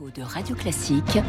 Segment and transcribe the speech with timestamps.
[0.00, 1.20] de Radio Classique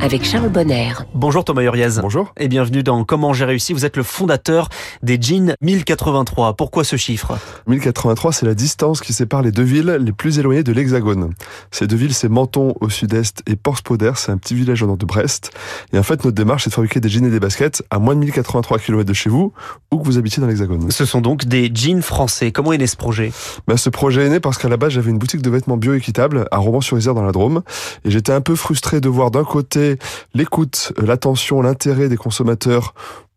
[0.00, 0.92] avec Charles Bonner.
[1.14, 2.00] Bonjour Thomas Uriez.
[2.00, 2.32] Bonjour.
[2.38, 3.74] Et bienvenue dans Comment j'ai réussi.
[3.74, 4.70] Vous êtes le fondateur
[5.02, 6.54] des jeans 1083.
[6.54, 7.36] Pourquoi ce chiffre?
[7.66, 11.34] 1083, c'est la distance qui sépare les deux villes les plus éloignées de l'Hexagone.
[11.70, 14.96] Ces deux villes, c'est Menton au sud-est et Porspoder, c'est un petit village au nord
[14.96, 15.50] de Brest.
[15.92, 18.14] Et en fait, notre démarche, c'est de fabriquer des jeans et des baskets à moins
[18.14, 19.52] de 1083 km de chez vous,
[19.92, 20.90] où que vous habitiez dans l'Hexagone.
[20.90, 22.52] Ce sont donc des jeans français.
[22.52, 23.32] Comment est né ce projet?
[23.68, 26.48] Ben, Ce projet est né parce qu'à la base, j'avais une boutique de vêtements bio-équitables
[26.50, 27.62] à Romans-sur-Isère dans la Drôme.
[28.04, 29.98] Et j'étais un peu frustré de voir d'un côté
[30.34, 32.94] l'écoute, l'attention, l'intérêt des consommateurs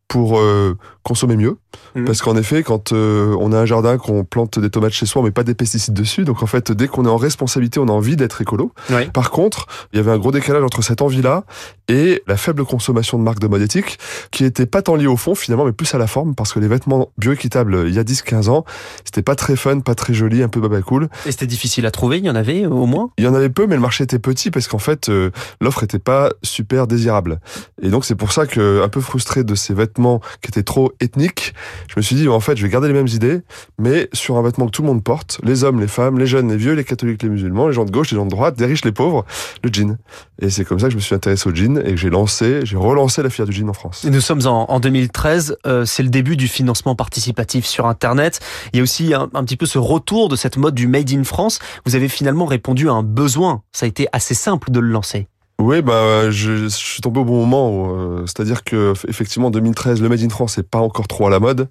[0.07, 1.57] pour euh, consommer mieux.
[1.95, 2.03] Mmh.
[2.03, 5.21] Parce qu'en effet, quand euh, on a un jardin, qu'on plante des tomates chez soi,
[5.21, 6.25] on met pas des pesticides dessus.
[6.25, 8.73] Donc en fait, dès qu'on est en responsabilité, on a envie d'être écolo.
[8.89, 9.09] Oui.
[9.13, 11.45] Par contre, il y avait un gros décalage entre cette envie-là
[11.87, 13.97] et la faible consommation de marques de mode éthique,
[14.31, 16.59] qui était pas tant liée au fond finalement, mais plus à la forme, parce que
[16.59, 18.65] les vêtements bioéquitables il y a 10-15 ans,
[19.05, 21.07] c'était pas très fun, pas très joli, un peu baba cool.
[21.25, 23.11] Et c'était difficile à trouver, il y en avait au moins?
[23.17, 25.31] Il y en avait peu, mais le marché était petit parce qu'en fait, euh,
[25.61, 27.39] l'offre était pas super désirable.
[27.81, 30.91] Et donc c'est pour ça que, un peu frustré de ces vêtements qui étaient trop
[30.99, 31.53] ethniques,
[31.89, 33.41] je me suis dit, en fait, je vais garder les mêmes idées,
[33.77, 36.49] mais sur un vêtement que tout le monde porte, les hommes, les femmes, les jeunes,
[36.49, 38.65] les vieux, les catholiques, les musulmans, les gens de gauche, les gens de droite, les
[38.65, 39.25] riches, les pauvres,
[39.63, 39.97] le jean.
[40.39, 42.61] Et c'est comme ça que je me suis intéressé au jean et que j'ai lancé,
[42.63, 44.05] j'ai relancé la filière du jean en France.
[44.05, 48.39] Et nous sommes en, en 2013, euh, c'est le début du financement participatif sur Internet.
[48.73, 51.23] Il y a aussi un, petit peu ce retour de cette mode du Made in
[51.23, 51.59] France.
[51.85, 53.61] Vous avez finalement répondu à un besoin.
[53.71, 55.27] Ça a été assez simple de le lancer.
[55.59, 57.95] Oui, bah, je, je, suis tombé au bon moment.
[57.95, 61.29] Euh, C'est-à-dire que effectivement, en 2013, le Made in France n'est pas encore trop à
[61.31, 61.67] la mode.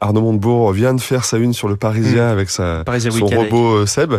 [0.00, 2.32] Arnaud Montebourg vient de faire sa une sur le Parisien mmh.
[2.32, 3.88] avec sa, Parisien son robot avec.
[3.88, 4.14] Seb,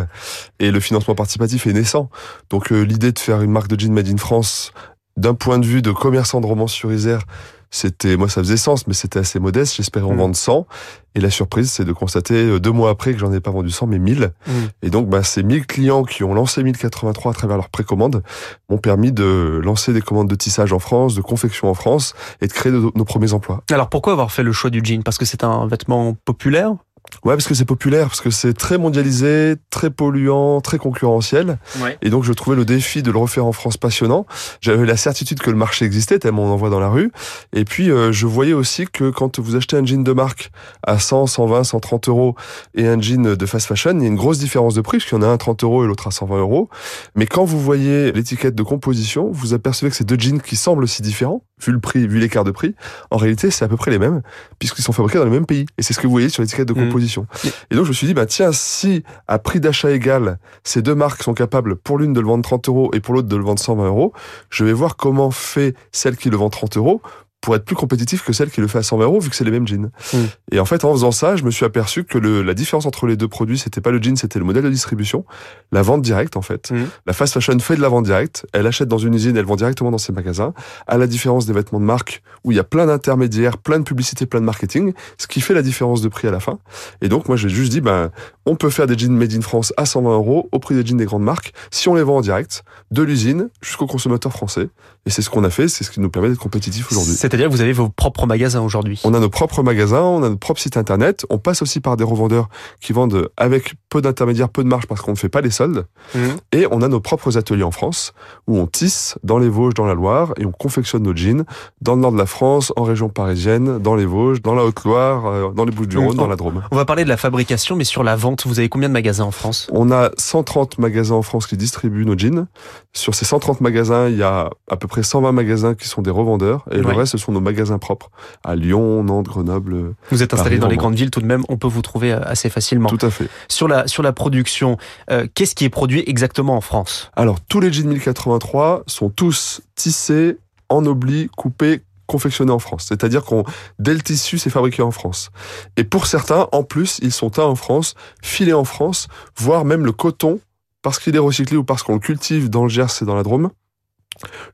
[0.59, 2.09] et le financement participatif est naissant.
[2.49, 4.71] Donc euh, l'idée de faire une marque de jean Made in France,
[5.17, 7.23] d'un point de vue de commerçant de Romans-sur-Isère,
[7.71, 9.75] c'était moi ça faisait sens mais c'était assez modeste.
[9.75, 10.17] J'espérais en mmh.
[10.17, 10.67] vendre 100
[11.15, 13.87] et la surprise c'est de constater deux mois après que j'en ai pas vendu 100
[13.87, 14.51] mais 1000 mmh.
[14.83, 18.23] et donc bah, ces 1000 clients qui ont lancé 1083 à travers leur précommande
[18.69, 22.47] m'ont permis de lancer des commandes de tissage en France de confection en France et
[22.47, 23.63] de créer de, nos premiers emplois.
[23.71, 25.03] Alors pourquoi avoir fait le choix du jean?
[25.03, 26.75] Parce que c'est un vêtement populaire?
[27.23, 31.58] Ouais, parce que c'est populaire, parce que c'est très mondialisé, très polluant, très concurrentiel.
[31.81, 31.97] Ouais.
[32.02, 34.25] Et donc, je trouvais le défi de le refaire en France passionnant.
[34.61, 37.11] J'avais la certitude que le marché existait, tellement on en voit dans la rue.
[37.53, 40.52] Et puis, euh, je voyais aussi que quand vous achetez un jean de marque
[40.83, 42.36] à 100, 120, 130 euros
[42.75, 45.09] et un jean de fast fashion, il y a une grosse différence de prix, parce
[45.09, 46.70] qu'il y en a un à 30 euros et l'autre à 120 euros.
[47.15, 50.87] Mais quand vous voyez l'étiquette de composition, vous apercevez que ces deux jeans qui semblent
[50.87, 52.75] si différents, vu le prix, vu l'écart de prix,
[53.11, 54.21] en réalité, c'est à peu près les mêmes,
[54.59, 55.65] puisqu'ils sont fabriqués dans le même pays.
[55.77, 57.23] Et c'est ce que vous voyez sur l'étiquette de composition.
[57.23, 57.47] Mmh.
[57.71, 60.95] Et donc je me suis dit, bah tiens, si à prix d'achat égal, ces deux
[60.95, 63.43] marques sont capables pour l'une de le vendre 30 euros et pour l'autre de le
[63.43, 64.14] vendre 120 euros,
[64.49, 67.02] je vais voir comment fait celle qui le vend 30 euros
[67.42, 69.44] pour être plus compétitif que celle qui le fait à 120 euros vu que c'est
[69.44, 69.92] les mêmes jeans.
[70.14, 70.17] Mmh.
[70.52, 73.08] Et en fait, en faisant ça, je me suis aperçu que le, la différence entre
[73.08, 75.26] les deux produits, c'était pas le jean, c'était le modèle de distribution,
[75.72, 76.72] la vente directe en fait.
[76.72, 76.77] Mmh.
[77.05, 79.55] La fast fashion fait de la vente directe, elle achète dans une usine, elle vend
[79.55, 80.54] directement dans ses magasins,
[80.88, 83.83] à la différence des vêtements de marque où il y a plein d'intermédiaires, plein de
[83.83, 86.60] publicité, plein de marketing, ce qui fait la différence de prix à la fin.
[87.02, 88.11] Et donc moi, j'ai juste dit, ben,
[88.45, 90.98] on peut faire des jeans made in France à 120 euros au prix des jeans
[90.98, 94.70] des grandes marques si on les vend en direct, de l'usine jusqu'au consommateur français.
[95.06, 97.14] Et c'est ce qu'on a fait, c'est ce qui nous permet d'être compétitif aujourd'hui.
[97.29, 98.99] C'est-à-dire que vous avez vos propres magasins aujourd'hui.
[99.03, 101.95] On a nos propres magasins, on a notre propre site internet, on passe aussi par
[101.95, 102.49] des revendeurs
[102.81, 105.86] qui vendent avec peu d'intermédiaires, peu de marge parce qu'on ne fait pas les soldes.
[106.16, 106.20] Mmh.
[106.52, 108.14] Et on a nos propres ateliers en France
[108.48, 111.44] où on tisse dans les Vosges, dans la Loire et on confectionne nos jeans
[111.82, 115.54] dans le nord de la France, en région parisienne, dans les Vosges, dans la Haute-Loire,
[115.54, 116.64] dans les Bouches-du-Rhône, dans la Drôme.
[116.72, 119.26] On va parler de la fabrication, mais sur la vente, vous avez combien de magasins
[119.26, 119.67] en France?
[119.72, 122.48] On a 130 magasins en France qui distribuent nos jeans.
[122.94, 126.11] Sur ces 130 magasins, il y a à peu près 120 magasins qui sont des
[126.11, 126.82] revendeurs et Ouais.
[126.82, 128.10] le reste, ce sont nos magasins propres
[128.44, 129.94] à Lyon, Nantes, Grenoble.
[130.12, 132.12] Vous êtes installé Paris, dans les grandes villes tout de même, on peut vous trouver
[132.13, 132.89] euh, assez facilement.
[132.89, 133.27] Tout à fait.
[133.48, 134.77] Sur la, sur la production,
[135.12, 137.12] euh, qu'est-ce qui est produit exactement en France?
[137.15, 140.38] Alors, tous les jeans 1083 sont tous tissés,
[140.69, 142.85] ennoblis, coupés, confectionnés en France.
[142.89, 143.44] C'est-à-dire qu'on,
[143.77, 145.29] dès le tissu, c'est fabriqué en France.
[145.77, 149.07] Et pour certains, en plus, ils sont teints en France, filés en France,
[149.38, 150.39] voire même le coton,
[150.81, 153.23] parce qu'il est recyclé ou parce qu'on le cultive dans le Gers et dans la
[153.23, 153.50] Drôme,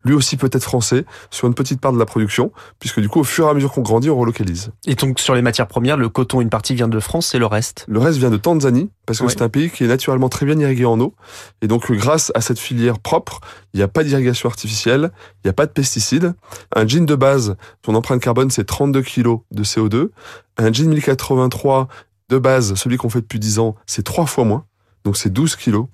[0.03, 3.19] lui aussi peut être français sur une petite part de la production, puisque du coup,
[3.19, 4.71] au fur et à mesure qu'on grandit, on relocalise.
[4.85, 7.45] Et donc sur les matières premières, le coton, une partie vient de France et le
[7.45, 9.29] reste Le reste vient de Tanzanie, parce que Ouais.
[9.31, 11.13] c'est un pays qui est naturellement très bien irrigué en eau.
[11.61, 13.39] Et donc, grâce à cette filière propre,
[13.73, 15.11] il n'y a pas d'irrigation artificielle,
[15.43, 16.33] il n'y a pas de pesticides.
[16.75, 20.09] Un jean de base, son empreinte carbone, c'est 32 kg de CO2.
[20.57, 21.87] Un jean 1083
[22.29, 24.65] de base, celui qu'on fait depuis 10 ans, c'est trois fois moins.
[25.05, 25.85] Donc c'est 12 kilos.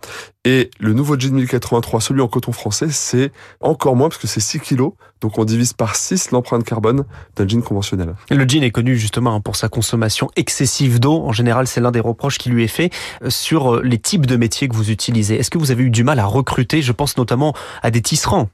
[0.45, 4.39] Et le nouveau jean 1083, celui en coton français, c'est encore moins parce que c'est
[4.39, 4.93] 6 kilos.
[5.19, 7.03] Donc on divise par 6 l'empreinte carbone
[7.35, 8.15] d'un jean conventionnel.
[8.31, 11.21] Le jean est connu justement pour sa consommation excessive d'eau.
[11.21, 12.89] En général, c'est l'un des reproches qui lui est fait
[13.21, 15.35] euh, sur euh, les types de métiers que vous utilisez.
[15.35, 16.81] Est-ce que vous avez eu du mal à recruter?
[16.81, 17.53] Je pense notamment
[17.83, 18.49] à des tisserands.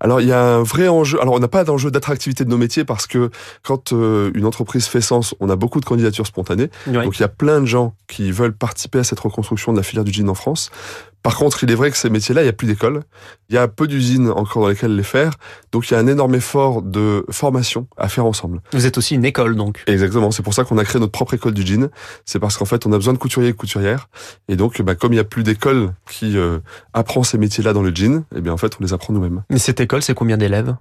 [0.00, 1.20] Alors il y a un vrai enjeu.
[1.20, 3.30] Alors on n'a pas d'enjeu d'attractivité de nos métiers parce que
[3.62, 6.70] quand euh, une entreprise fait sens, on a beaucoup de candidatures spontanées.
[6.86, 9.82] Donc il y a plein de gens qui veulent participer à cette reconstruction de la
[9.82, 10.70] filière du jean en France.
[11.22, 13.02] Par contre, il est vrai que ces métiers-là, il n'y a plus d'école.
[13.48, 15.34] Il y a peu d'usines encore dans lesquelles les faire.
[15.70, 18.60] Donc, il y a un énorme effort de formation à faire ensemble.
[18.72, 19.82] Vous êtes aussi une école, donc.
[19.86, 20.30] Exactement.
[20.30, 21.90] C'est pour ça qu'on a créé notre propre école du jean.
[22.24, 24.08] C'est parce qu'en fait, on a besoin de couturiers et couturières.
[24.48, 26.58] Et donc, bah, comme il n'y a plus d'école qui euh,
[26.92, 29.42] apprend ces métiers-là dans le jean, eh bien, en fait, on les apprend nous-mêmes.
[29.50, 30.74] Et cette école, c'est combien d'élèves?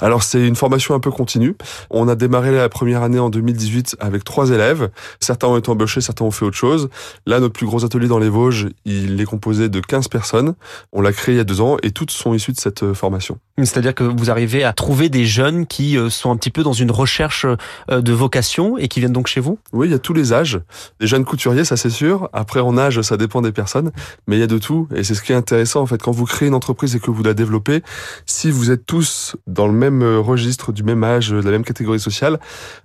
[0.00, 1.56] Alors, c'est une formation un peu continue.
[1.90, 4.90] On a démarré la première année en 2018 avec trois élèves.
[5.18, 6.88] Certains ont été embauchés, certains ont fait autre chose.
[7.26, 10.54] Là, notre plus gros atelier dans les Vosges, il est composé de 15 personnes.
[10.92, 12.94] On l'a créé il y a deux ans et toutes sont issues de cette euh,
[12.94, 13.38] formation.
[13.58, 16.72] C'est-à-dire que vous arrivez à trouver des jeunes qui euh, sont un petit peu dans
[16.72, 17.44] une recherche
[17.90, 19.58] euh, de vocation et qui viennent donc chez vous?
[19.72, 20.60] Oui, il y a tous les âges.
[21.00, 22.28] Les jeunes couturiers, ça c'est sûr.
[22.32, 23.90] Après, en âge, ça dépend des personnes.
[24.28, 24.86] Mais il y a de tout.
[24.94, 27.10] Et c'est ce qui est intéressant, en fait, quand vous créez une entreprise et que
[27.10, 27.82] vous la développez,
[28.26, 32.00] si vous êtes tous dans le même registre, du même âge, de la même catégorie
[32.00, 32.38] sociale,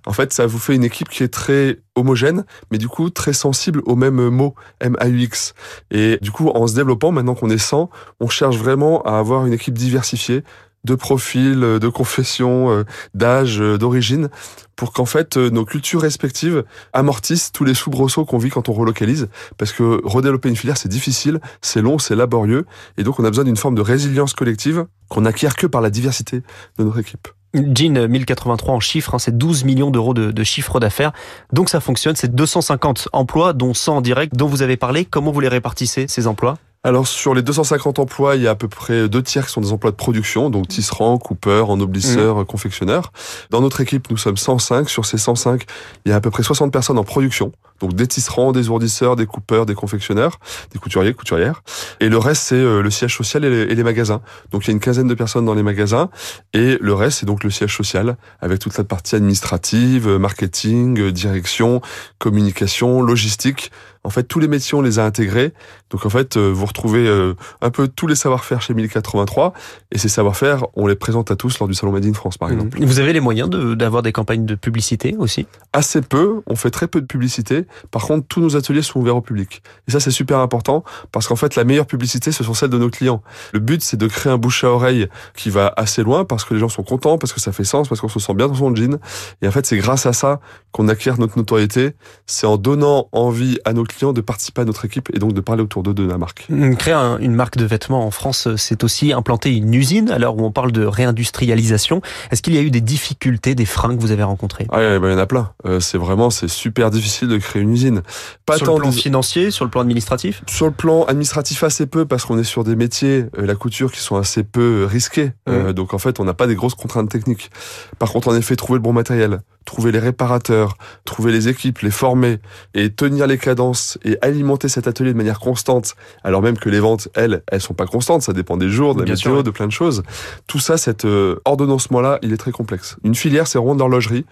[0.06, 3.32] en fait, ça vous fait une équipe qui est très homogène, mais du coup très
[3.32, 5.54] sensible au même mot, M-A-U-X.
[5.90, 9.46] Et du coup, en se développant, maintenant qu'on est 100, on cherche vraiment à avoir
[9.46, 10.42] une équipe diversifiée
[10.84, 14.28] de profils, de confessions, euh, d'âge, euh, d'origine,
[14.76, 18.72] pour qu'en fait euh, nos cultures respectives amortissent tous les soubresauts qu'on vit quand on
[18.72, 22.66] relocalise, parce que redévelopper une filière c'est difficile, c'est long, c'est laborieux,
[22.98, 25.90] et donc on a besoin d'une forme de résilience collective qu'on n'acquiert que par la
[25.90, 26.42] diversité
[26.78, 27.28] de notre équipe.
[27.54, 31.12] Jean 1083 en chiffres, hein, c'est 12 millions d'euros de, de, chiffre d'affaires.
[31.52, 35.04] Donc ça fonctionne, c'est 250 emplois, dont 100 en direct, dont vous avez parlé.
[35.04, 36.58] Comment vous les répartissez, ces emplois?
[36.84, 39.62] Alors sur les 250 emplois, il y a à peu près deux tiers qui sont
[39.62, 42.44] des emplois de production, donc tisserand, coupeur, ennoblisseur, mmh.
[42.44, 43.10] confectionneur.
[43.48, 44.90] Dans notre équipe, nous sommes 105.
[44.90, 45.64] Sur ces 105,
[46.04, 49.16] il y a à peu près 60 personnes en production, donc des tisserands, des ourdisseurs,
[49.16, 50.38] des coupeurs, des confectionneurs,
[50.72, 51.62] des couturiers, couturières.
[52.00, 54.20] Et le reste, c'est euh, le siège social et les, et les, magasins.
[54.50, 56.10] Donc il y a une quinzaine de personnes dans les magasins,
[56.52, 61.80] et le reste, c'est donc le siège social, avec toute la partie administrative, marketing, direction,
[62.18, 63.70] communication, logistique.
[64.04, 65.52] En fait, tous les métiers, on les a intégrés.
[65.90, 69.54] Donc en fait, euh, vous retrouvez euh, un peu tous les savoir-faire chez 1083.
[69.92, 72.50] Et ces savoir-faire, on les présente à tous lors du Salon Made in France, par
[72.50, 72.52] mmh.
[72.52, 72.84] exemple.
[72.84, 75.46] Vous avez les moyens d'avoir des campagnes de publicité aussi?
[75.72, 76.42] Assez peu.
[76.46, 77.64] On fait très peu de publicité.
[77.90, 79.62] Par contre, tous nos ateliers sont ouverts au public.
[79.88, 82.78] Et ça, c'est super important parce qu'en fait, la meilleure publicité, ce sont celles de
[82.78, 83.22] nos clients.
[83.54, 86.52] Le but, c'est de créer un bouche à oreille qui va assez loin parce que
[86.52, 88.54] les gens sont contents, parce que ça fait sens, parce qu'on se sent bien dans
[88.54, 88.98] son jean.
[89.40, 90.40] Et en fait, c'est grâce à ça
[90.72, 91.94] qu'on acquiert notre notoriété.
[92.26, 95.40] C'est en donnant envie à nos clients de participer à notre équipe et donc de
[95.40, 96.48] parler autour d'eux de la marque.
[96.78, 100.50] Créer une marque de vêtements en France, c'est aussi implanter une usine, alors où on
[100.50, 102.02] parle de réindustrialisation.
[102.30, 104.66] Est-ce qu'il y a eu des difficultés, des freins que vous avez rencontrés?
[104.72, 105.52] Ah, Il y en a plein.
[105.66, 108.02] Euh, c'est vraiment, c'est super difficile de créer une usine.
[108.46, 110.42] Pas sur le plan financier, sur le plan administratif?
[110.46, 113.92] Sur le plan administratif, assez peu, parce qu'on est sur des métiers, euh, la couture,
[113.92, 115.32] qui sont assez peu risqués.
[115.48, 117.50] Euh, donc en fait, on n'a pas des grosses contraintes techniques.
[117.98, 121.90] Par contre, en effet, trouver le bon matériel, trouver les réparateurs, trouver les équipes, les
[121.90, 122.38] former
[122.74, 126.80] et tenir les cadences et alimenter cet atelier de manière constante, alors même que les
[126.80, 129.66] ventes, elles, elles sont pas constantes, ça dépend des jours, de la météo, de plein
[129.66, 130.02] de choses.
[130.46, 132.96] Tout ça, cet euh, ordonnancement-là, il est très complexe.
[133.04, 134.24] Une filière, c'est rond d'horlogerie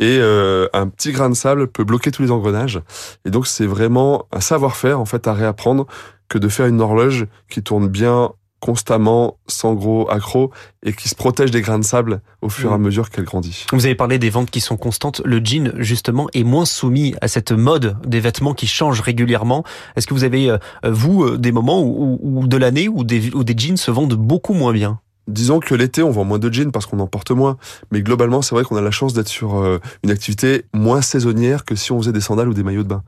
[0.00, 2.80] et euh, un petit grain de sable peut bloquer tous les engrenages.
[3.24, 5.86] Et donc, c'est vraiment un savoir-faire, en fait, à réapprendre
[6.28, 8.32] que de faire une horloge qui tourne bien
[8.64, 10.50] constamment, sans gros accro,
[10.82, 12.82] et qui se protège des grains de sable au fur et à mm.
[12.82, 13.66] mesure qu'elle grandit.
[13.74, 15.20] Vous avez parlé des ventes qui sont constantes.
[15.26, 19.64] Le jean, justement, est moins soumis à cette mode des vêtements qui changent régulièrement.
[19.96, 23.44] Est-ce que vous avez, euh, vous, euh, des moments où, de l'année où des, où
[23.44, 24.98] des jeans se vendent beaucoup moins bien?
[25.28, 27.58] Disons que l'été, on vend moins de jeans parce qu'on en porte moins.
[27.92, 31.66] Mais globalement, c'est vrai qu'on a la chance d'être sur euh, une activité moins saisonnière
[31.66, 33.02] que si on faisait des sandales ou des maillots de bain.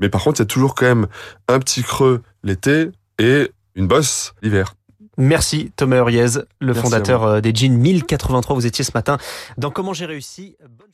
[0.00, 1.06] Mais par contre, il y a toujours quand même
[1.48, 4.74] un petit creux l'été et une bosse l'hiver.
[5.18, 6.26] Merci Thomas Huriez,
[6.60, 8.54] le fondateur euh, des Jeans 1083.
[8.54, 9.18] Vous étiez ce matin
[9.56, 10.56] dans Comment j'ai réussi.
[10.60, 10.88] Bonne